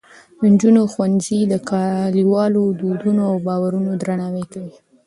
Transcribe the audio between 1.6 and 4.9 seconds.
کلیوالو دودونو او باورونو درناوی کوي.